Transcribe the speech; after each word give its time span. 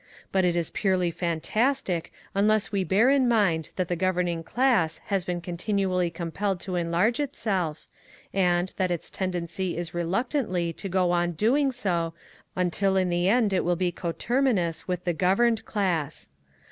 But 0.31 0.45
it 0.45 0.55
is 0.55 0.71
purely 0.71 1.11
fantastic 1.11 2.11
unless 2.33 2.71
we 2.71 2.83
bear 2.83 3.11
in 3.11 3.27
mind 3.29 3.69
that 3.75 3.87
the 3.87 3.95
governing 3.95 4.41
class 4.41 4.97
has 5.13 5.23
been 5.23 5.41
continually 5.41 6.09
compelled 6.09 6.59
to 6.61 6.75
enlarge 6.75 7.19
itself, 7.19 7.85
and 8.33 8.73
that 8.77 8.89
its 8.89 9.11
tendency 9.11 9.77
is 9.77 9.93
reluctantly 9.93 10.73
to 10.73 10.89
go 10.89 11.11
on 11.11 11.33
doing 11.33 11.71
so 11.71 12.15
until 12.55 12.97
in 12.97 13.09
the 13.11 13.29
end 13.29 13.53
it 13.53 13.63
will 13.63 13.75
be 13.75 13.91
coterminous 13.91 14.87
with 14.87 15.03
the 15.03 15.13
"governed 15.13 15.65
class." 15.65 16.29